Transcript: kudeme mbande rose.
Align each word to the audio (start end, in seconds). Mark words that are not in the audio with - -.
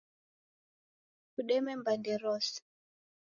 kudeme 1.33 1.71
mbande 1.79 2.13
rose. 2.21 2.57